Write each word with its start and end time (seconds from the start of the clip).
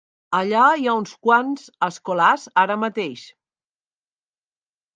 Allà 0.35 0.61
hi 0.77 0.87
ha 0.91 0.95
uns 1.01 1.11
quants 1.27 1.67
escolars 1.89 2.47
ara 2.63 2.79
mateix. 2.87 3.29